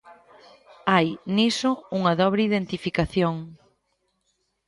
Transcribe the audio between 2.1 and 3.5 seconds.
dobre identificación.